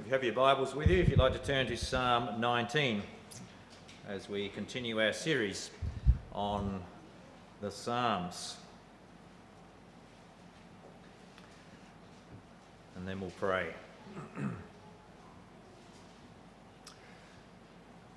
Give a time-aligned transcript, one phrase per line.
[0.00, 3.02] If you have your Bibles with you, if you'd like to turn to Psalm 19
[4.08, 5.72] as we continue our series
[6.32, 6.80] on
[7.60, 8.58] the Psalms.
[12.94, 13.74] And then we'll pray.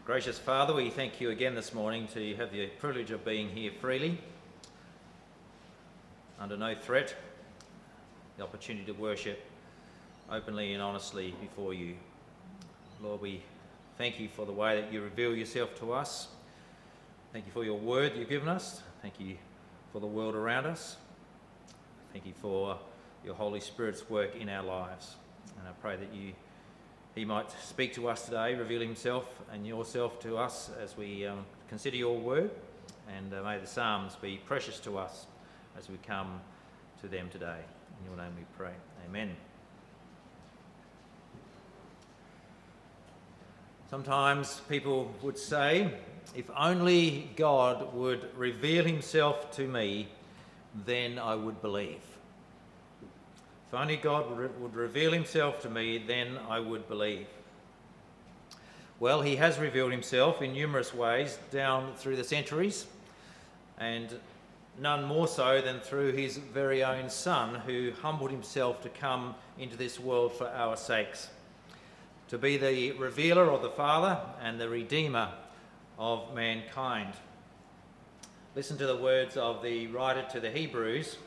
[0.06, 3.72] Gracious Father, we thank you again this morning to have the privilege of being here
[3.82, 4.20] freely,
[6.40, 7.16] under no threat,
[8.38, 9.51] the opportunity to worship
[10.30, 11.96] openly and honestly before you.
[13.02, 13.42] Lord, we
[13.98, 16.28] thank you for the way that you reveal yourself to us.
[17.34, 18.82] Thank you for your word you've given us.
[19.02, 19.38] Thank you
[19.92, 20.98] for the world around us.
[22.12, 22.78] Thank you for
[23.24, 25.16] your Holy Spirit's work in our lives.
[25.58, 26.34] And I pray that you,
[27.16, 31.46] He might speak to us today, reveal Himself and yourself to us as we um,
[31.70, 32.52] consider your word.
[33.18, 35.26] And uh, may the Psalms be precious to us
[35.78, 36.40] as we come
[37.02, 37.60] to them today.
[38.00, 38.74] In your name we pray.
[39.08, 39.36] Amen.
[43.92, 45.94] Sometimes people would say,
[46.34, 50.08] if only God would reveal himself to me,
[50.86, 52.00] then I would believe.
[53.68, 57.28] If only God would reveal himself to me, then I would believe.
[59.02, 62.88] Well, he has revealed himself in numerous ways down through the centuries,
[63.78, 64.08] and
[64.80, 69.76] none more so than through his very own Son, who humbled himself to come into
[69.76, 71.28] this world for our sakes
[72.32, 75.34] to be the revealer of the Father and the Redeemer
[76.00, 77.14] of mankind.
[78.56, 81.18] Listen to the words of the writer to the Hebrews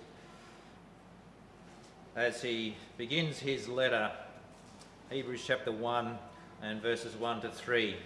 [2.16, 4.12] as he begins his letter,
[5.11, 6.16] Hebrews chapter 1
[6.62, 7.96] and verses 1 to 3.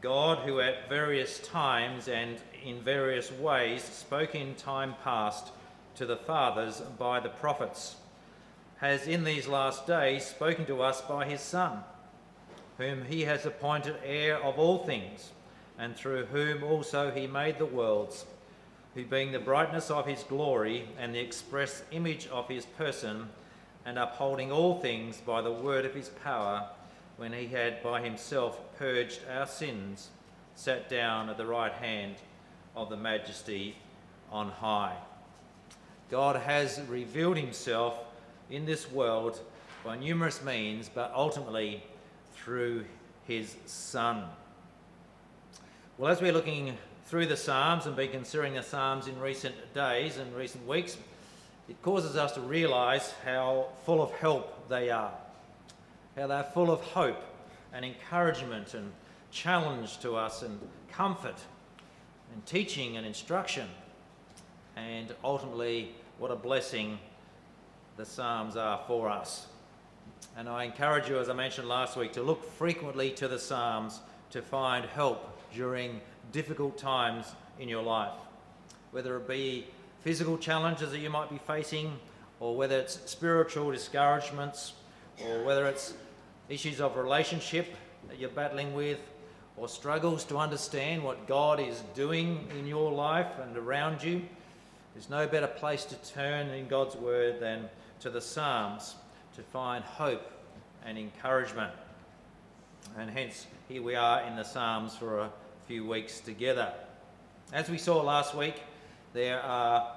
[0.00, 5.52] God, who at various times and in various ways spoke in time past
[5.94, 7.94] to the fathers by the prophets,
[8.78, 11.84] has in these last days spoken to us by his Son
[12.78, 15.32] whom he has appointed heir of all things,
[15.78, 18.24] and through whom also he made the worlds,
[18.94, 23.28] who being the brightness of his glory and the express image of his person,
[23.84, 26.68] and upholding all things by the word of his power,
[27.16, 30.08] when he had by himself purged our sins,
[30.54, 32.14] sat down at the right hand
[32.76, 33.76] of the majesty
[34.30, 34.96] on high.
[36.10, 37.98] God has revealed himself
[38.50, 39.40] in this world
[39.84, 41.82] by numerous means, but ultimately
[42.44, 42.84] through
[43.26, 44.24] his Son.
[45.96, 46.76] Well, as we're looking
[47.06, 50.96] through the Psalms and been considering the Psalms in recent days and recent weeks,
[51.68, 55.12] it causes us to realise how full of help they are,
[56.16, 57.20] how they're full of hope
[57.72, 58.92] and encouragement and
[59.30, 60.58] challenge to us and
[60.90, 61.36] comfort
[62.32, 63.66] and teaching and instruction.
[64.76, 66.98] And ultimately, what a blessing
[67.96, 69.46] the Psalms are for us.
[70.36, 74.00] And I encourage you, as I mentioned last week, to look frequently to the Psalms
[74.30, 76.00] to find help during
[76.32, 78.12] difficult times in your life.
[78.92, 79.66] Whether it be
[80.00, 81.98] physical challenges that you might be facing,
[82.40, 84.74] or whether it's spiritual discouragements,
[85.26, 85.94] or whether it's
[86.48, 87.74] issues of relationship
[88.08, 89.00] that you're battling with,
[89.56, 94.22] or struggles to understand what God is doing in your life and around you,
[94.94, 97.68] there's no better place to turn in God's Word than
[98.00, 98.94] to the Psalms
[99.38, 100.32] to find hope
[100.84, 101.70] and encouragement.
[102.98, 105.30] And hence, here we are in the Psalms for a
[105.68, 106.72] few weeks together.
[107.52, 108.56] As we saw last week,
[109.12, 109.92] there are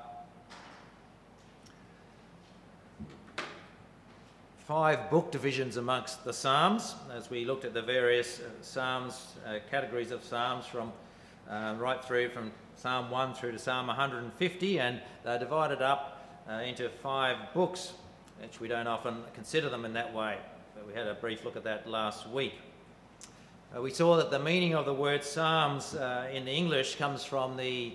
[4.68, 9.58] five book divisions amongst the Psalms as we looked at the various uh, Psalms, uh,
[9.72, 10.91] categories of Psalms from
[11.50, 16.62] uh, right through from Psalm 1 through to Psalm 150, and they're divided up uh,
[16.62, 17.94] into five books
[18.41, 20.38] which we don't often consider them in that way.
[20.75, 22.56] But we had a brief look at that last week.
[23.75, 27.56] Uh, we saw that the meaning of the word Psalms uh, in English comes from
[27.56, 27.94] the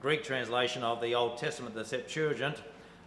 [0.00, 2.62] Greek translation of the Old Testament, the Septuagint,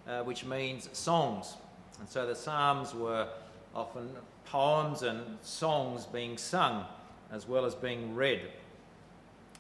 [0.07, 1.56] uh, which means songs.
[2.00, 3.28] And so the Psalms were
[3.73, 4.09] often
[4.46, 6.85] poems and songs being sung
[7.32, 8.41] as well as being read.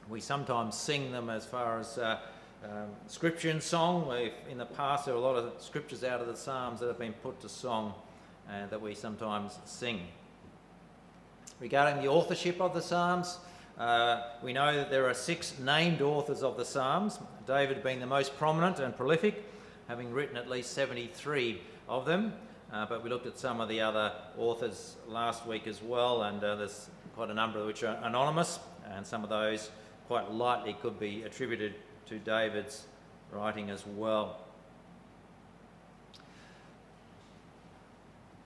[0.09, 2.19] We sometimes sing them as far as uh,
[2.63, 4.11] um, scripture and song.
[4.49, 6.99] in the past, there are a lot of scriptures out of the Psalms that have
[6.99, 7.93] been put to song
[8.49, 10.01] uh, that we sometimes sing.
[11.59, 13.39] Regarding the authorship of the Psalms,
[13.79, 18.05] uh, we know that there are six named authors of the Psalms, David being the
[18.05, 19.43] most prominent and prolific,
[19.87, 22.33] having written at least 73 of them.
[22.71, 26.43] Uh, but we looked at some of the other authors last week as well, and
[26.43, 28.59] uh, there's quite a number of which are anonymous,
[28.91, 29.71] and some of those
[30.07, 31.73] quite lightly could be attributed
[32.11, 32.87] to David's
[33.31, 34.41] writing as well.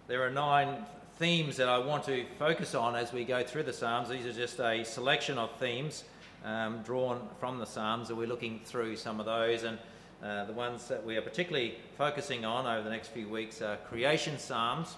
[0.07, 0.85] There are nine
[1.17, 4.07] themes that I want to focus on as we go through the Psalms.
[4.07, 6.03] These are just a selection of themes
[6.43, 9.63] um, drawn from the Psalms, and we're looking through some of those.
[9.63, 9.79] And
[10.23, 13.77] uh, the ones that we are particularly focusing on over the next few weeks are
[13.77, 14.95] creation Psalms,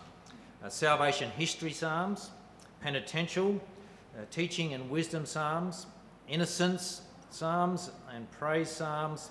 [0.61, 2.31] uh, salvation history Psalms,
[2.81, 3.61] penitential,
[4.17, 5.85] uh, teaching and wisdom Psalms,
[6.27, 9.29] innocence Psalms, and praise Psalms,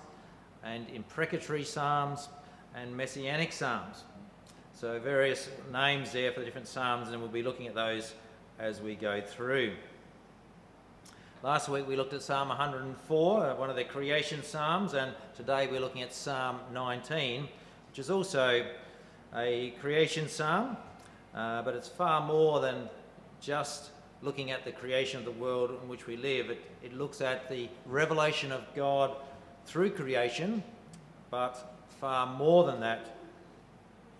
[0.62, 2.28] and imprecatory Psalms,
[2.74, 4.04] and messianic Psalms.
[4.74, 8.14] So, various names there for the different Psalms, and we'll be looking at those
[8.58, 9.72] as we go through.
[11.42, 15.66] Last week we looked at Psalm 104, uh, one of the creation Psalms, and today
[15.66, 17.48] we're looking at Psalm 19,
[17.88, 18.66] which is also
[19.34, 20.76] a creation Psalm,
[21.34, 22.88] uh, but it's far more than
[23.40, 23.90] just
[24.26, 26.50] looking at the creation of the world in which we live.
[26.50, 29.16] It, it looks at the revelation of God
[29.64, 30.62] through creation,
[31.30, 33.16] but far more than that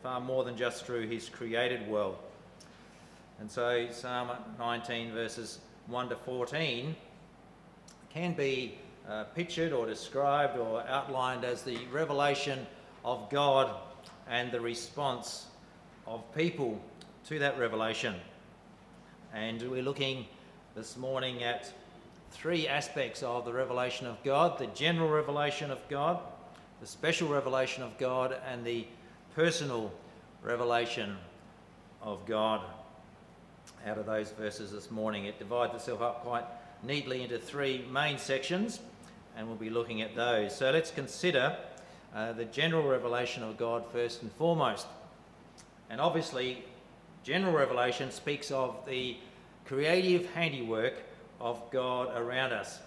[0.06, 2.17] far more than just through his created world.
[3.41, 5.58] And so Psalm 19, verses
[5.88, 6.94] 1 to 14,
[8.09, 8.79] can be
[9.09, 12.69] uh, pictured or described or outlined as the revelation
[13.05, 13.75] of God
[14.29, 15.47] and the response
[16.06, 16.81] of people
[17.26, 18.14] to that revelation.
[19.37, 20.25] And we're looking
[20.75, 21.71] this morning at
[22.31, 26.21] three aspects of the revelation of God the general revelation of God,
[26.81, 28.87] the special revelation of God, and the
[29.35, 29.93] personal
[30.43, 31.19] revelation
[32.00, 32.62] of God
[33.87, 35.27] out of those verses this morning.
[35.27, 36.47] It divides itself up quite
[36.83, 38.81] neatly into three main sections,
[39.37, 40.56] and we'll be looking at those.
[40.56, 41.59] So let's consider
[42.15, 44.87] uh, the general revelation of God first and foremost.
[45.91, 46.65] And obviously,
[47.26, 49.17] general revelation speaks of the
[49.64, 50.94] creative handiwork
[51.40, 52.78] of God around us.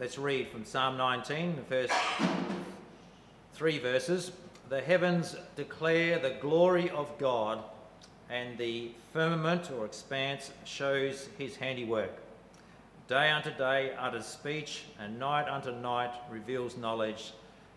[0.00, 1.92] Let's read from Psalm 19, the first
[3.52, 4.32] three verses.
[4.68, 7.62] The heavens declare the glory of God,
[8.28, 12.10] and the firmament or expanse shows his handiwork.
[13.06, 17.32] Day unto day utters speech, and night unto night reveals knowledge.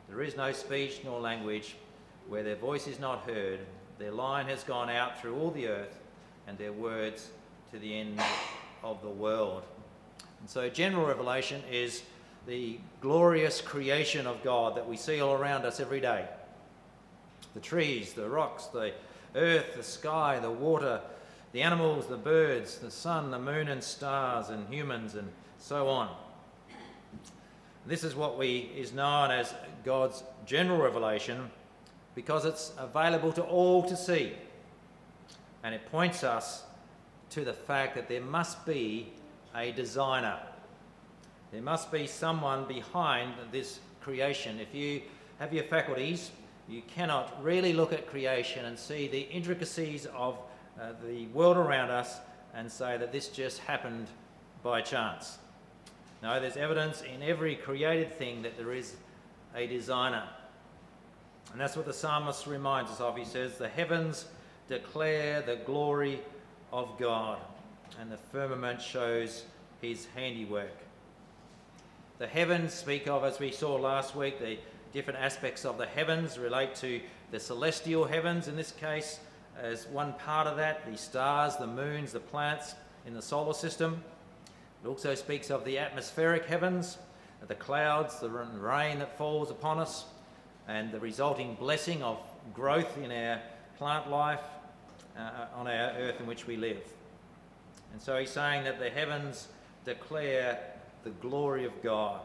[0.10, 1.76] There is no speech nor language
[2.28, 3.60] where their voice is not heard.
[4.04, 5.98] Their line has gone out through all the earth,
[6.46, 7.30] and their words
[7.72, 8.20] to the end
[8.84, 9.64] of the world.
[10.42, 12.04] And so, general revelation is
[12.46, 16.28] the glorious creation of God that we see all around us every day
[17.54, 18.92] the trees, the rocks, the
[19.36, 21.00] earth, the sky, the water,
[21.54, 25.30] the animals, the birds, the sun, the moon, and stars, and humans, and
[25.60, 26.14] so on.
[27.86, 29.54] This is what we is known as
[29.86, 31.50] God's general revelation
[32.16, 34.34] because it's available to all to see.
[35.64, 36.64] And it points us
[37.32, 39.14] to the fact that there must be
[39.56, 40.40] a designer.
[41.52, 44.60] There must be someone behind this creation.
[44.60, 45.02] If you
[45.40, 46.32] have your faculties,
[46.68, 50.38] you cannot really look at creation and see the intricacies of
[50.80, 52.20] uh, the world around us
[52.54, 54.08] and say that this just happened
[54.64, 55.38] by chance.
[56.22, 58.96] No, there's evidence in every created thing that there is
[59.56, 60.24] a designer.
[61.52, 63.16] And that's what the psalmist reminds us of.
[63.18, 64.26] He says, The heavens
[64.68, 66.20] declare the glory
[66.72, 67.40] of God,
[68.00, 69.46] and the firmament shows
[69.82, 70.76] his handiwork.
[72.18, 74.58] The heavens speak of, as we saw last week, the
[74.94, 77.02] different aspects of the heavens relate to
[77.32, 79.20] the celestial heavens in this case
[79.60, 82.76] as one part of that the stars, the moons, the planets
[83.06, 84.04] in the solar system.
[84.84, 86.98] It also speaks of the atmospheric heavens,
[87.48, 90.06] the clouds, the rain that falls upon us,
[90.68, 92.20] and the resulting blessing of
[92.54, 93.40] growth in our
[93.78, 94.42] plant life
[95.18, 96.82] uh, on our earth in which we live.
[97.92, 99.48] And so he's saying that the heavens
[99.86, 100.60] declare
[101.04, 102.22] the glory of God.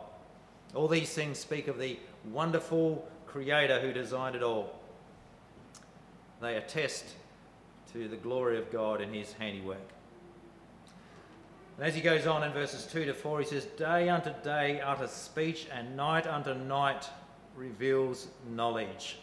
[0.75, 1.99] All these things speak of the
[2.30, 4.75] wonderful creator who designed it all.
[6.40, 7.04] They attest
[7.92, 9.78] to the glory of God in his handiwork.
[11.76, 14.80] And as he goes on in verses 2 to 4, he says, Day unto day
[14.80, 17.09] utters speech, and night unto night
[17.59, 19.19] reveals knowledge.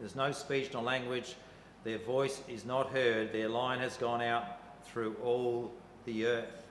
[0.00, 1.36] There's no speech nor language.
[1.84, 3.32] Their voice is not heard.
[3.32, 4.44] Their line has gone out
[4.84, 5.70] through all
[6.04, 6.64] the earth.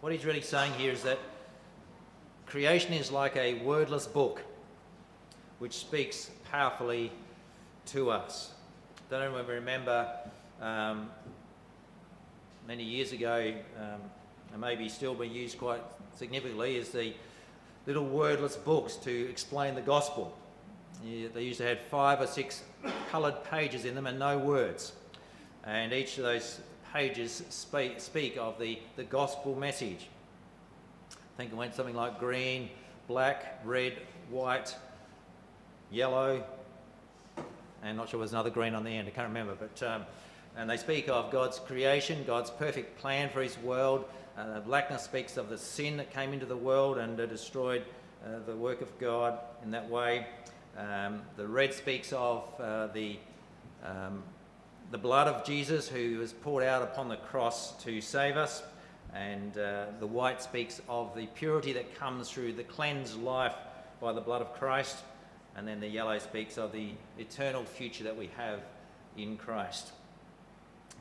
[0.00, 1.18] What he's really saying here is that
[2.46, 4.42] Creation is like a wordless book
[5.60, 7.12] which speaks powerfully
[7.86, 8.52] to us.
[9.08, 10.08] Don't know remember
[10.60, 11.10] um,
[12.66, 14.00] many years ago, um,
[14.52, 15.80] and maybe still being used quite
[16.16, 17.14] significantly, is the
[17.86, 20.36] little wordless books to explain the gospel.
[21.02, 22.62] They used to have five or six
[23.10, 24.92] coloured pages in them and no words.
[25.64, 26.60] And each of those
[26.92, 30.08] pages speak, speak of the, the gospel message.
[31.12, 32.68] I think it went something like green,
[33.08, 33.98] black, red,
[34.30, 34.76] white,
[35.90, 36.44] yellow,
[37.82, 39.08] and not sure there was another green on the end.
[39.08, 40.04] I can't remember, but um,
[40.56, 44.04] and they speak of God's creation, God's perfect plan for his world.
[44.36, 47.84] Uh, blackness speaks of the sin that came into the world and uh, destroyed
[48.24, 50.26] uh, the work of God in that way.
[50.76, 53.18] Um, the red speaks of uh, the,
[53.84, 54.22] um,
[54.90, 58.62] the blood of Jesus who was poured out upon the cross to save us.
[59.12, 63.54] And uh, the white speaks of the purity that comes through the cleansed life
[64.00, 64.98] by the blood of Christ.
[65.56, 68.60] And then the yellow speaks of the eternal future that we have
[69.16, 69.92] in Christ.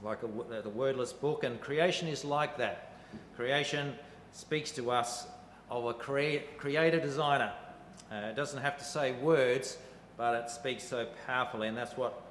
[0.02, 2.94] Like a, the wordless book, and creation is like that.
[3.36, 3.96] Creation
[4.32, 5.28] speaks to us
[5.70, 7.52] of a crea- creator designer.
[8.12, 9.78] Uh, it doesn't have to say words,
[10.18, 12.22] but it speaks so powerfully, and that's what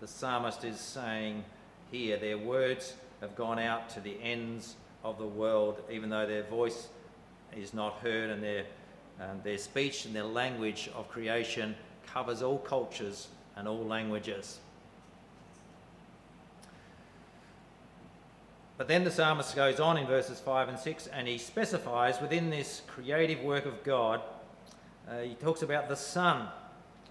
[0.00, 1.44] the psalmist is saying
[1.90, 2.16] here.
[2.16, 6.88] Their words have gone out to the ends of the world, even though their voice
[7.56, 8.64] is not heard, and their,
[9.20, 11.74] um, their speech and their language of creation
[12.06, 14.60] covers all cultures and all languages.
[18.78, 22.48] But then the psalmist goes on in verses 5 and 6 and he specifies within
[22.48, 24.22] this creative work of God,
[25.10, 26.46] uh, he talks about the sun.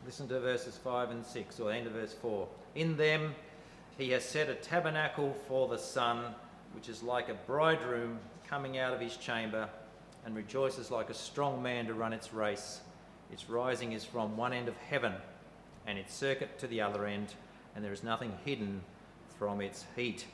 [0.06, 2.48] Listen to verses 5 and 6, or the end of verse 4.
[2.76, 3.36] In them
[3.98, 6.34] he has set a tabernacle for the sun,
[6.74, 9.68] which is like a bridegroom coming out of his chamber
[10.26, 12.80] and rejoices like a strong man to run its race.
[13.30, 15.14] Its rising is from one end of heaven
[15.86, 17.34] and its circuit to the other end,
[17.76, 18.82] and there is nothing hidden
[19.38, 20.26] from its heat.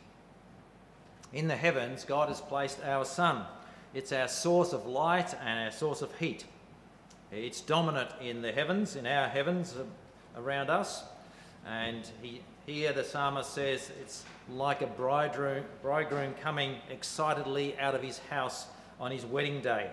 [1.34, 3.44] In the heavens, God has placed our sun.
[3.96, 6.46] It's our source of light and our source of heat.
[7.32, 11.04] It's dominant in the heavens, in our heavens uh, around us.
[11.66, 18.04] And he, here the psalmist says it's like a bridegroom, bridegroom coming excitedly out of
[18.04, 18.68] his house
[19.00, 19.90] on his wedding day.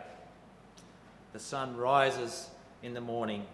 [1.32, 2.50] The sun rises
[2.82, 3.46] in the morning,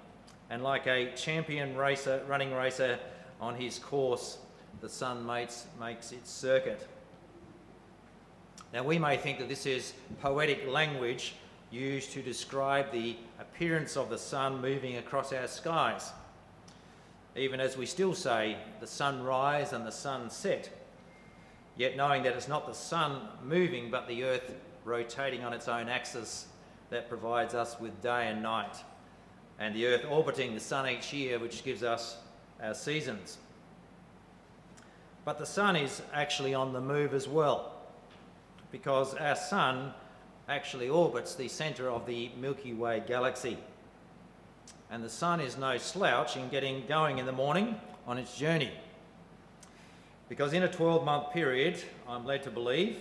[0.50, 2.98] and like a champion racer, running racer
[3.40, 4.38] on his course,
[4.80, 6.88] the sun makes, makes its circuit.
[8.72, 11.34] Now, we may think that this is poetic language
[11.70, 16.12] used to describe the appearance of the sun moving across our skies,
[17.36, 20.70] even as we still say the sun rise and the sun set,
[21.76, 24.54] yet knowing that it's not the sun moving but the earth
[24.84, 26.46] rotating on its own axis
[26.90, 28.76] that provides us with day and night,
[29.58, 32.18] and the earth orbiting the sun each year, which gives us
[32.62, 33.38] our seasons.
[35.24, 37.75] But the sun is actually on the move as well
[38.76, 39.90] because our sun
[40.50, 43.56] actually orbits the centre of the Milky Way galaxy.
[44.90, 48.70] And the sun is no slouch in getting going in the morning on its journey.
[50.28, 52.98] Because in a 12 month period, I'm led to believe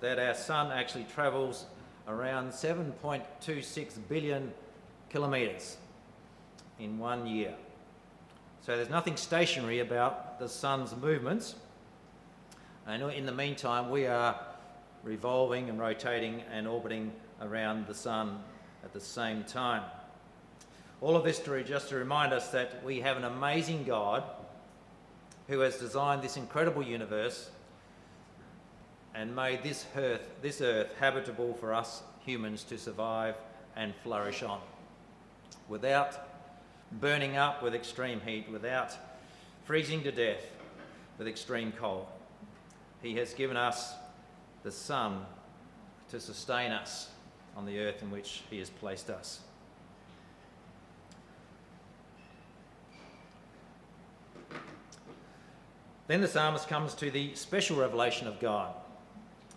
[0.00, 1.66] that our sun actually travels
[2.06, 4.50] around 7.26 billion
[5.10, 5.76] kilometres
[6.80, 7.54] in one year.
[8.62, 11.54] So there's nothing stationary about the sun's movements.
[12.86, 14.47] And in the meantime, we are
[15.02, 17.12] revolving and rotating and orbiting
[17.42, 18.38] around the sun
[18.84, 19.82] at the same time.
[21.00, 24.24] All of this to just to remind us that we have an amazing God
[25.46, 27.50] who has designed this incredible universe
[29.14, 33.36] and made this earth, this earth habitable for us humans to survive
[33.76, 34.60] and flourish on
[35.68, 36.28] without
[37.00, 38.96] burning up with extreme heat, without
[39.64, 40.44] freezing to death
[41.18, 42.06] with extreme cold.
[43.02, 43.94] He has given us
[44.62, 45.24] the sun
[46.10, 47.08] to sustain us
[47.56, 49.40] on the earth in which He has placed us.
[56.06, 58.74] Then the psalmist comes to the special revelation of God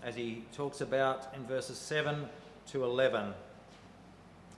[0.03, 2.27] as he talks about in verses 7
[2.67, 3.33] to 11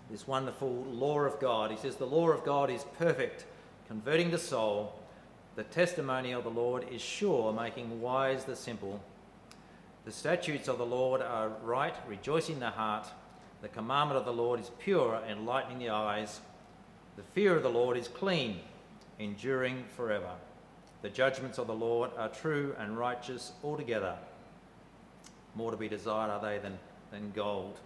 [0.10, 1.72] this wonderful law of God.
[1.72, 3.46] He says, The law of God is perfect,
[3.88, 4.94] converting the soul.
[5.56, 9.00] The testimony of the Lord is sure, making wise the simple.
[10.06, 13.08] The statutes of the Lord are right, rejoicing the heart.
[13.62, 16.42] The commandment of the Lord is pure, enlightening the eyes.
[17.16, 18.60] The fear of the Lord is clean,
[19.20, 20.32] enduring forever.
[21.02, 24.16] The judgments of the Lord are true and righteous altogether.
[25.56, 26.78] More to be desired are they than,
[27.12, 27.80] than gold.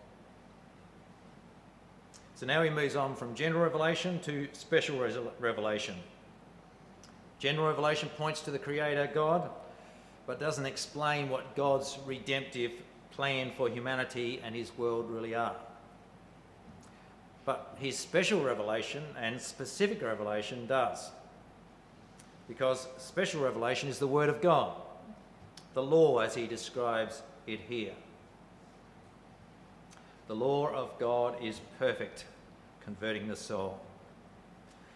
[2.35, 4.99] So now he moves on from general revelation to special
[5.39, 5.95] revelation.
[7.39, 9.49] General revelation points to the Creator God,
[10.27, 12.73] but doesn't explain what God's redemptive
[13.11, 15.55] plan for humanity and his world really are.
[17.45, 21.09] But his special revelation and specific revelation does.
[22.49, 24.73] Because special revelation is the Word of God,
[25.73, 27.93] the law as he describes it here.
[30.27, 32.25] The law of God is perfect,
[32.83, 33.79] converting the soul.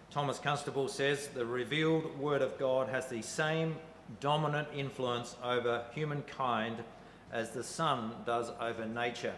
[0.10, 3.78] Thomas Constable says the revealed Word of God has the same
[4.20, 6.84] dominant influence over humankind
[7.32, 9.36] as the sun does over nature.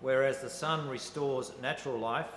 [0.00, 2.30] Whereas the sun restores natural life,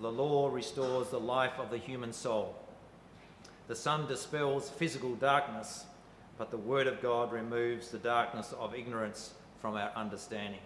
[0.00, 2.56] the law restores the life of the human soul.
[3.68, 5.84] The sun dispels physical darkness,
[6.36, 10.60] but the Word of God removes the darkness of ignorance from our understanding.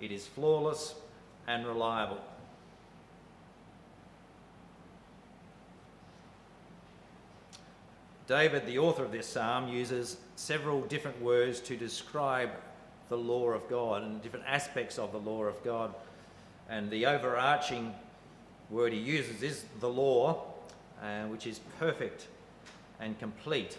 [0.00, 0.94] It is flawless
[1.46, 2.20] and reliable.
[8.26, 12.50] David, the author of this psalm, uses several different words to describe
[13.08, 15.94] the law of God and different aspects of the law of God.
[16.68, 17.94] And the overarching
[18.70, 20.42] word he uses is the law,
[21.02, 22.28] uh, which is perfect
[22.98, 23.76] and complete.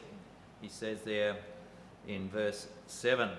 [0.61, 1.37] He says there
[2.07, 3.29] in verse 7.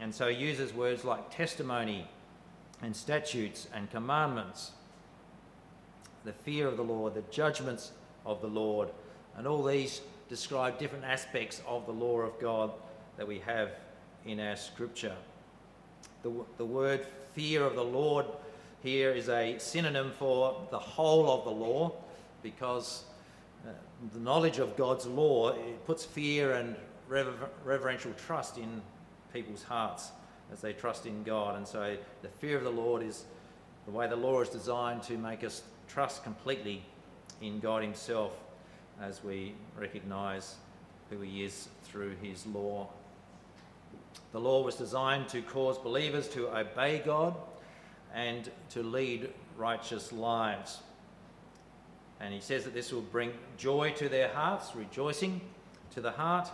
[0.00, 2.08] And so he uses words like testimony
[2.82, 4.72] and statutes and commandments,
[6.24, 7.92] the fear of the law, the judgments
[8.26, 8.90] of the Lord.
[9.36, 12.72] And all these describe different aspects of the law of God
[13.16, 13.70] that we have
[14.26, 15.14] in our scripture.
[16.22, 18.26] The, the word fear of the Lord
[18.82, 21.92] here is a synonym for the whole of the law
[22.42, 23.04] because
[23.66, 23.70] uh,
[24.12, 26.76] the knowledge of God's law it puts fear and
[27.08, 28.82] rever- reverential trust in
[29.32, 30.10] people's hearts
[30.52, 31.56] as they trust in God.
[31.56, 33.24] And so the fear of the Lord is
[33.84, 36.82] the way the law is designed to make us trust completely
[37.40, 38.32] in God Himself
[39.00, 40.56] as we recognize
[41.10, 42.88] who He is through His law.
[44.32, 47.34] The law was designed to cause believers to obey God
[48.14, 50.80] and to lead righteous lives.
[52.20, 55.40] And he says that this will bring joy to their hearts, rejoicing
[55.92, 56.48] to the heart,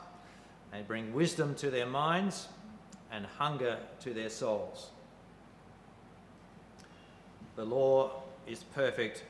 [0.73, 2.49] and bring wisdom to their minds
[3.13, 4.91] and hunger to their souls.
[7.57, 9.23] The law is perfect,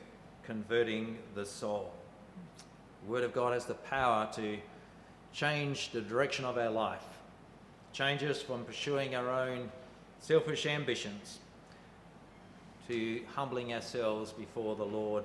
[0.45, 1.91] converting the soul.
[3.03, 4.57] The Word of God has the power to
[5.31, 7.05] change the direction of our life,
[7.91, 9.71] change us from pursuing our own
[10.19, 11.39] selfish ambitions
[12.87, 15.23] to humbling ourselves before the Lord,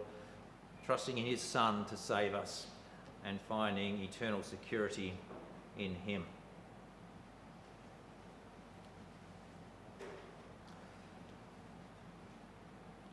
[0.87, 2.67] trusting in His Son to save us,
[3.25, 5.13] and finding eternal security
[5.79, 6.25] in Him.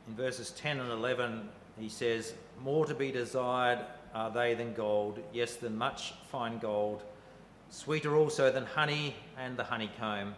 [0.08, 3.79] In verses 10 and 11, he says, More to be desired
[4.13, 7.03] are they than gold, yes, than much fine gold,
[7.69, 10.35] sweeter also than honey and the honeycomb.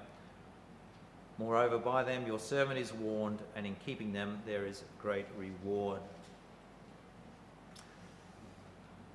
[1.37, 5.99] Moreover, by them your servant is warned, and in keeping them there is great reward.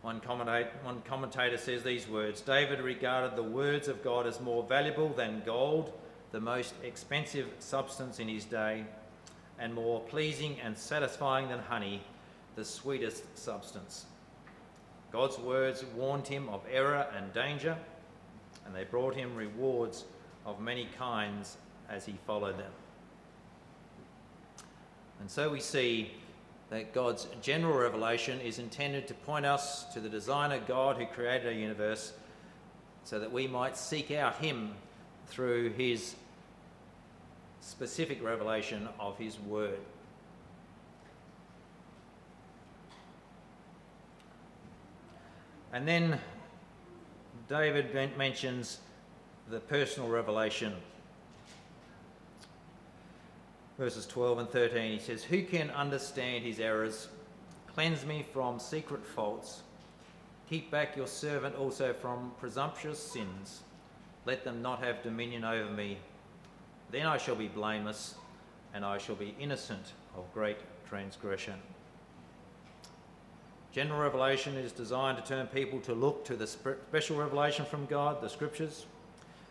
[0.02, 5.42] One commentator, says these words David regarded the words of God as more valuable than
[5.46, 5.92] gold,
[6.32, 8.84] the most expensive substance in his day
[9.58, 12.02] and more pleasing and satisfying than honey,
[12.56, 14.06] the sweetest substance.
[15.10, 17.76] God's words warned him of error and danger,
[18.64, 20.04] and they brought him rewards
[20.46, 21.56] of many kinds
[21.88, 22.72] as he followed them.
[25.20, 26.12] And so we see
[26.70, 31.46] that God's general revelation is intended to point us to the designer God who created
[31.46, 32.14] our universe
[33.04, 34.74] so that we might seek out him
[35.26, 36.14] through his
[37.60, 39.78] specific revelation of his word.
[45.72, 46.18] And then
[47.48, 48.80] David mentions
[49.48, 50.74] the personal revelation.
[53.78, 57.08] Verses 12 and 13, he says, Who can understand his errors?
[57.74, 59.62] Cleanse me from secret faults.
[60.50, 63.62] Keep back your servant also from presumptuous sins.
[64.26, 65.96] Let them not have dominion over me.
[66.90, 68.16] Then I shall be blameless,
[68.74, 71.54] and I shall be innocent of great transgression.
[73.72, 78.20] General revelation is designed to turn people to look to the special revelation from God,
[78.20, 78.84] the scriptures,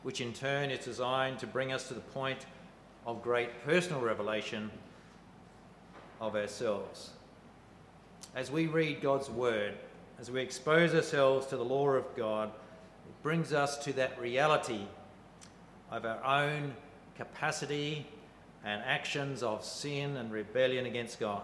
[0.04, 2.46] which in turn is designed to bring us to the point
[3.08, 4.70] of great personal revelation
[6.20, 7.10] of ourselves.
[8.36, 9.74] As we read God's word,
[10.20, 14.82] as we expose ourselves to the law of God, it brings us to that reality
[15.90, 16.76] of our own
[17.18, 18.06] capacity
[18.64, 21.42] and actions of sin and rebellion against God.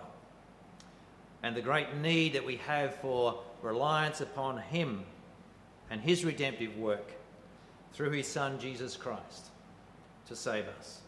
[1.47, 5.05] And the great need that we have for reliance upon Him
[5.89, 7.13] and His redemptive work
[7.93, 9.45] through His Son Jesus Christ
[10.27, 10.99] to save us.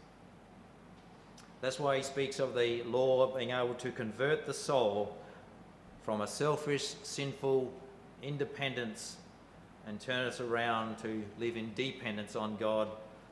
[1.60, 5.18] That's why he speaks of the law being able to convert the soul
[6.04, 7.70] from a selfish, sinful
[8.24, 9.18] independence
[9.88, 12.88] and turn us around to live in dependence on God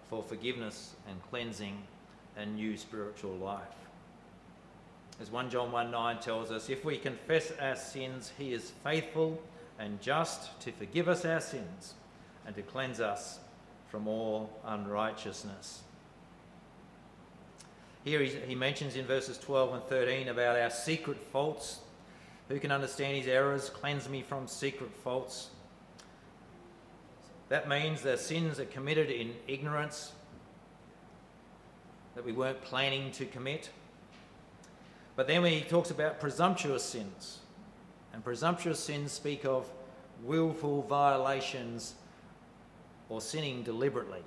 [0.10, 1.82] for forgiveness and cleansing
[2.36, 3.87] and new spiritual life.
[5.20, 9.42] As 1 John 1 9 tells us, if we confess our sins, he is faithful
[9.80, 11.96] and just to forgive us our sins
[12.46, 13.40] and to cleanse us
[13.90, 15.82] from all unrighteousness.
[18.04, 21.80] Here he mentions in verses 12 and 13 about our secret faults.
[22.48, 23.70] Who can understand his errors?
[23.70, 25.50] Cleanse me from secret faults.
[27.50, 30.14] That means the sins are committed in ignorance
[32.16, 33.70] that we weren't planning to commit.
[35.18, 37.40] But then when he talks about presumptuous sins,
[38.14, 39.68] and presumptuous sins speak of
[40.24, 41.96] willful violations
[43.10, 44.22] or sinning deliberately.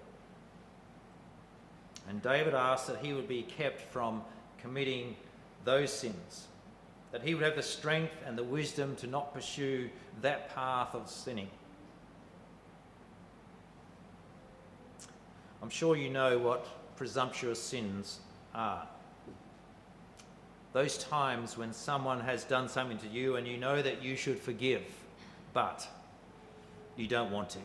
[2.08, 4.22] And David asks that he would be kept from
[4.58, 5.16] committing
[5.64, 6.48] those sins,
[7.12, 9.88] that he would have the strength and the wisdom to not pursue
[10.22, 11.50] that path of sinning.
[15.62, 18.18] I'm sure you know what presumptuous sins
[18.54, 18.88] are.
[20.72, 24.38] Those times when someone has done something to you and you know that you should
[24.38, 24.82] forgive,
[25.52, 25.86] but
[26.96, 27.58] you don't want to.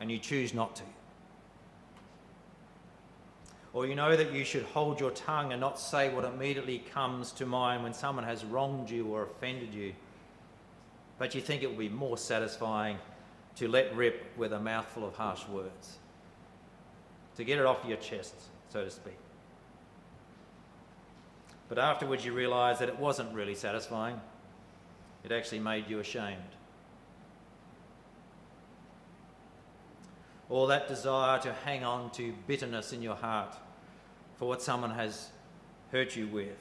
[0.00, 0.82] And you choose not to.
[3.74, 7.32] Or you know that you should hold your tongue and not say what immediately comes
[7.32, 9.92] to mind when someone has wronged you or offended you.
[11.18, 12.98] But you think it would be more satisfying
[13.56, 15.98] to let rip with a mouthful of harsh words,
[17.36, 18.34] to get it off your chest,
[18.68, 19.16] so to speak.
[21.74, 24.20] But afterwards, you realise that it wasn't really satisfying,
[25.24, 26.38] it actually made you ashamed.
[30.48, 33.56] Or that desire to hang on to bitterness in your heart
[34.36, 35.30] for what someone has
[35.90, 36.56] hurt you with,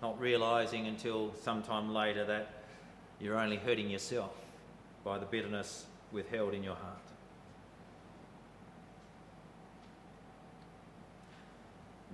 [0.00, 2.62] not realising until sometime later that
[3.20, 4.32] you're only hurting yourself
[5.04, 7.11] by the bitterness withheld in your heart.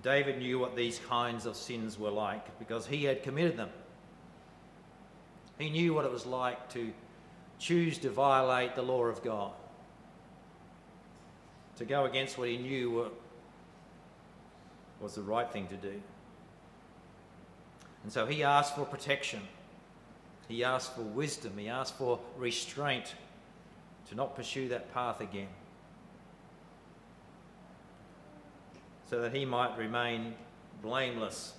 [0.02, 3.70] David knew what these kinds of sins were like because he had committed them.
[5.58, 6.92] He knew what it was like to
[7.58, 9.52] choose to violate the law of God,
[11.76, 13.10] to go against what he knew
[15.00, 16.00] was the right thing to do.
[18.04, 19.40] And so he asked for protection.
[20.48, 21.52] He asked for wisdom.
[21.56, 23.14] He asked for restraint
[24.08, 25.48] to not pursue that path again.
[29.08, 30.34] So that he might remain
[30.82, 31.54] blameless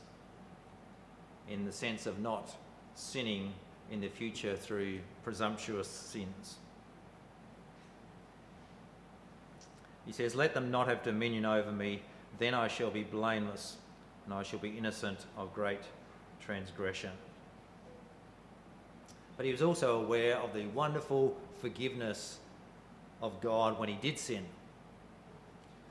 [1.49, 2.55] in the sense of not
[2.93, 3.53] sinning
[3.91, 6.57] in the future through presumptuous sins.
[10.05, 12.01] He says, Let them not have dominion over me,
[12.37, 13.77] then I shall be blameless,
[14.25, 15.81] and I shall be innocent of great
[16.39, 17.11] transgression
[19.39, 22.39] but he was also aware of the wonderful forgiveness
[23.21, 24.43] of God when he did sin,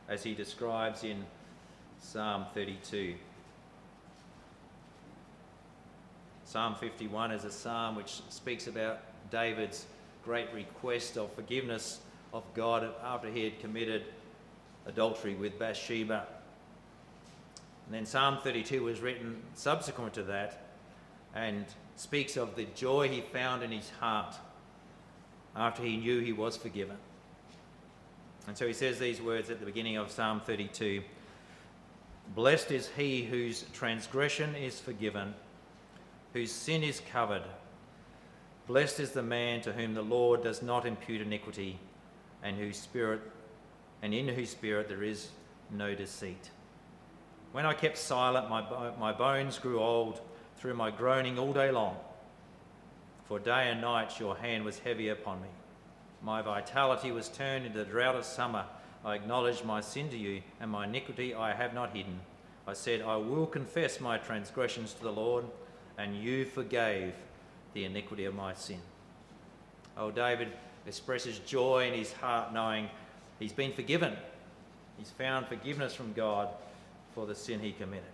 [0.07, 1.25] as he describes in
[2.01, 3.15] Psalm 32.
[6.45, 9.87] Psalm 51 is a psalm which speaks about David's
[10.25, 12.01] great request of forgiveness
[12.33, 14.05] of God after he had committed
[14.87, 16.27] adultery with Bathsheba.
[17.87, 20.67] And then Psalm 32 was written subsequent to that,
[21.35, 21.65] and
[21.97, 24.35] speaks of the joy he found in his heart
[25.55, 26.97] after he knew he was forgiven.
[28.47, 31.03] And so he says these words at the beginning of Psalm 32
[32.35, 35.35] Blessed is he whose transgression is forgiven,
[36.33, 37.43] whose sin is covered.
[38.67, 41.79] Blessed is the man to whom the Lord does not impute iniquity,
[42.43, 43.21] and whose spirit
[44.03, 45.29] and in whose spirit there is
[45.71, 46.51] no deceit.
[47.53, 48.63] When I kept silent, my,
[48.99, 50.21] my bones grew old
[50.59, 51.97] through my groaning all day long.
[53.27, 55.49] For day and night your hand was heavy upon me.
[56.23, 58.65] My vitality was turned into the drought of summer.
[59.05, 62.21] I acknowledge my sin to you, and my iniquity I have not hidden.
[62.67, 65.45] I said, I will confess my transgressions to the Lord,
[65.97, 67.15] and you forgave
[67.75, 68.81] the iniquity of my sin.
[69.97, 70.49] Oh, David
[70.87, 72.89] expresses joy in his heart knowing
[73.39, 74.17] he's been forgiven.
[74.99, 76.49] He's found forgiveness from God
[77.15, 78.05] for the sin he committed.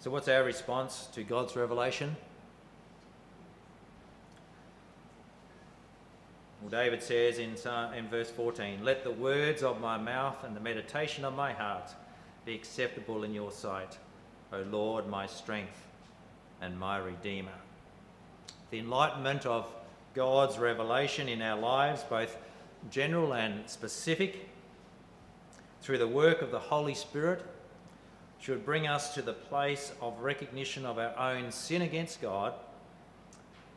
[0.00, 2.16] So, what's our response to God's revelation?
[6.62, 10.54] Well, David says in, Psalm, in verse 14, Let the words of my mouth and
[10.54, 11.90] the meditation of my heart
[12.44, 13.98] be acceptable in your sight,
[14.52, 15.88] O Lord, my strength
[16.60, 17.58] and my Redeemer.
[18.70, 19.66] The enlightenment of
[20.14, 22.36] God's revelation in our lives, both
[22.88, 24.48] general and specific,
[25.80, 27.44] through the work of the Holy Spirit
[28.40, 32.54] should bring us to the place of recognition of our own sin against God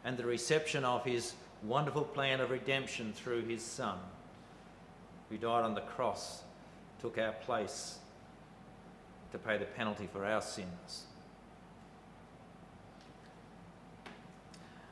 [0.03, 3.97] and the reception of his wonderful plan of redemption through his Son.
[5.31, 6.43] who died on the cross,
[6.99, 7.99] took our place
[9.31, 11.05] to pay the penalty for our sins.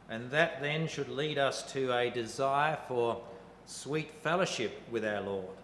[0.09, 3.21] And that then should lead us to a desire for
[3.65, 5.57] sweet fellowship with our Lord.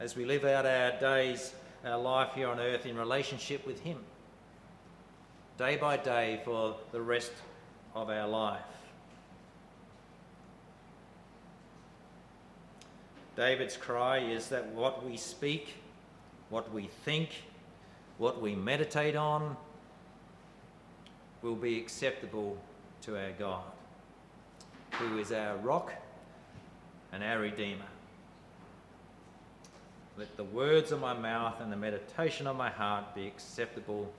[0.00, 1.52] As we live out our days,
[1.84, 3.98] our life here on earth in relationship with Him,
[5.58, 7.32] day by day for the rest
[7.94, 8.62] of our life.
[13.36, 15.74] David's cry is that what we speak,
[16.50, 17.30] what we think,
[18.18, 19.56] what we meditate on
[21.42, 22.56] will be acceptable
[23.02, 23.64] to our God,
[24.92, 25.92] who is our rock
[27.12, 27.84] and our Redeemer.
[30.16, 34.12] Let the words of my mouth and the meditation of my heart be acceptable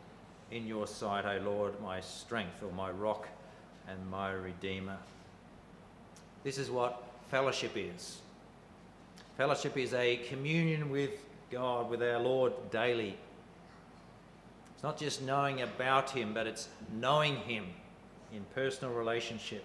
[0.52, 3.30] in your sight, O Lord, my strength or my rock
[3.88, 4.98] and my Redeemer.
[6.44, 8.18] This is what fellowship is.
[9.38, 11.12] Fellowship is a communion with
[11.50, 13.18] God, with our Lord daily.
[14.74, 16.68] It's not just knowing about Him, but it's
[17.00, 17.68] knowing Him
[18.34, 19.64] in personal relationship.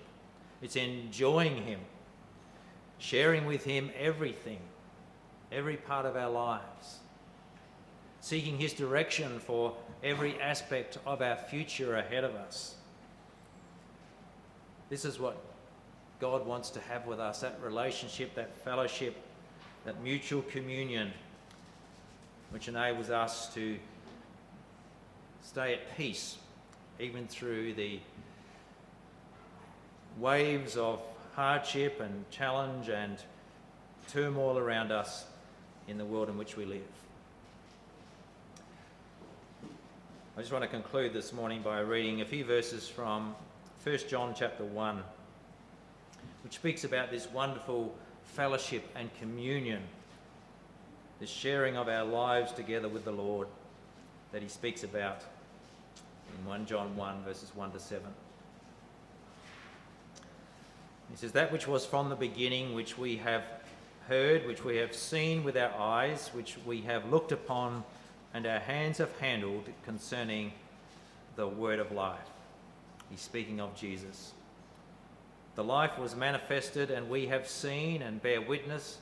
[0.62, 1.80] It's enjoying Him,
[2.98, 4.60] sharing with Him everything,
[5.52, 6.98] every part of our lives,
[8.20, 12.74] seeking His direction for every aspect of our future ahead of us.
[14.88, 15.36] This is what
[16.20, 19.16] God wants to have with us that relationship, that fellowship
[19.84, 21.10] that mutual communion
[22.50, 23.78] which enables us to
[25.42, 26.36] stay at peace
[26.98, 27.98] even through the
[30.18, 31.00] waves of
[31.34, 33.18] hardship and challenge and
[34.08, 35.24] turmoil around us
[35.90, 36.86] in the world in which we live.
[40.36, 43.34] I just want to conclude this morning by reading a few verses from
[43.82, 45.02] 1 John chapter 1,
[46.44, 49.82] which speaks about this wonderful fellowship and communion,
[51.18, 53.48] the sharing of our lives together with the Lord
[54.30, 55.24] that he speaks about
[56.38, 58.06] in 1 John 1, verses 1 to 7.
[61.10, 63.42] He says, That which was from the beginning, which we have
[64.08, 67.84] heard, which we have seen with our eyes, which we have looked upon,
[68.34, 70.52] and our hands have handled concerning
[71.36, 72.18] the word of life.
[73.10, 74.32] He's speaking of Jesus.
[75.56, 78.98] The life was manifested, and we have seen and bear witness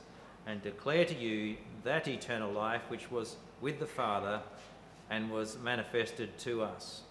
[0.47, 4.41] and declare to you that eternal life which was with the Father
[5.09, 7.01] and was manifested to us.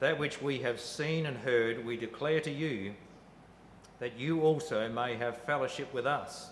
[0.00, 2.94] That which we have seen and heard, we declare to you,
[4.00, 6.50] that you also may have fellowship with us.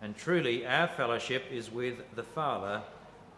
[0.00, 2.82] And truly, our fellowship is with the Father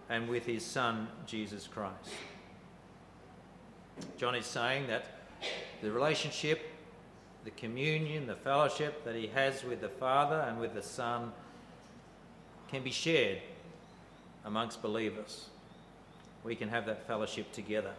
[0.09, 2.11] and with his Son, Jesus Christ.
[4.19, 5.07] John is saying that
[5.81, 6.61] the relationship,
[7.45, 11.33] the communion, the fellowship that he has with the Father and with the Son
[12.69, 13.39] can be shared
[14.45, 15.47] amongst believers.
[16.45, 17.93] We can have that fellowship together.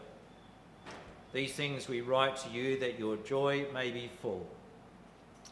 [1.34, 4.48] These things we write to you that your joy may be full.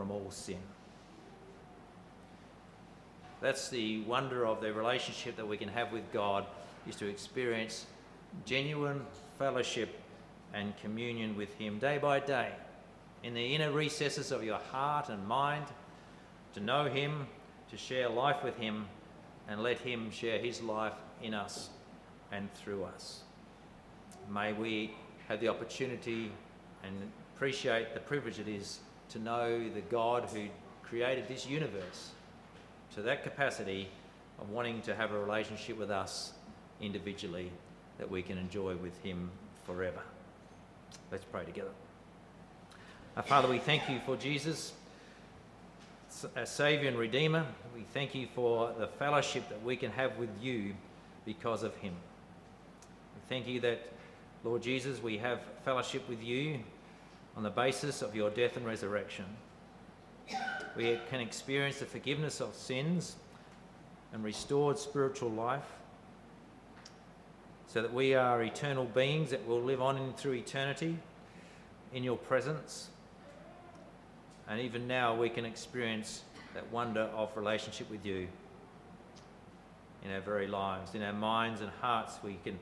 [0.00, 0.56] from all sin.
[3.42, 6.46] That's the wonder of the relationship that we can have with God,
[6.88, 7.84] is to experience
[8.46, 9.04] genuine
[9.38, 10.00] fellowship
[10.54, 12.52] and communion with Him day by day
[13.22, 15.66] in the inner recesses of your heart and mind,
[16.54, 17.26] to know Him,
[17.70, 18.86] to share life with Him,
[19.48, 21.68] and let Him share His life in us
[22.32, 23.20] and through us.
[24.32, 24.94] May we
[25.28, 26.32] have the opportunity
[26.82, 26.94] and
[27.36, 28.80] appreciate the privilege it is
[29.10, 30.46] to know the God who
[30.82, 32.10] created this universe
[32.94, 33.88] to that capacity
[34.40, 36.32] of wanting to have a relationship with us
[36.80, 37.50] individually
[37.98, 39.30] that we can enjoy with Him
[39.64, 40.00] forever.
[41.10, 41.70] Let's pray together.
[43.16, 44.72] Our Father, we thank you for Jesus,
[46.36, 47.44] our Saviour and Redeemer.
[47.74, 50.74] We thank you for the fellowship that we can have with you
[51.24, 51.94] because of Him.
[53.14, 53.92] We thank you that,
[54.44, 56.60] Lord Jesus, we have fellowship with you
[57.36, 59.24] on the basis of your death and resurrection.
[60.76, 63.16] We can experience the forgiveness of sins
[64.12, 65.64] and restored spiritual life
[67.66, 70.96] so that we are eternal beings that will live on in, through eternity
[71.92, 72.88] in your presence.
[74.48, 76.22] And even now we can experience
[76.54, 78.26] that wonder of relationship with you
[80.04, 80.94] in our very lives.
[80.94, 82.58] In our minds and hearts, we can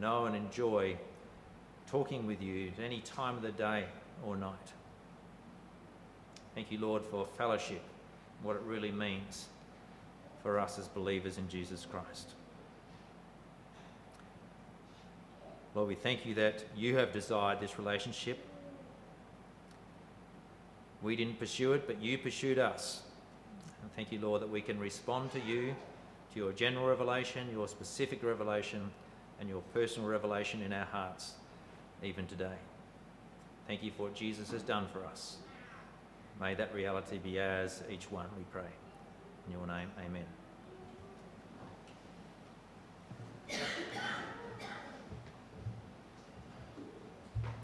[0.00, 0.96] know and enjoy
[1.90, 3.84] talking with you at any time of the day
[4.24, 4.52] or night.
[6.54, 7.82] Thank you, Lord, for fellowship,
[8.42, 9.46] what it really means
[10.42, 12.30] for us as believers in Jesus Christ.
[15.74, 18.38] Lord, we thank you that you have desired this relationship.
[21.02, 23.02] We didn't pursue it, but you pursued us.
[23.82, 25.76] And thank you, Lord, that we can respond to you,
[26.32, 28.90] to your general revelation, your specific revelation,
[29.38, 31.34] and your personal revelation in our hearts,
[32.02, 32.56] even today.
[33.66, 35.36] Thank you for what Jesus has done for us.
[36.40, 38.70] May that reality be ours, each one, we pray.
[39.46, 40.37] In your name, amen.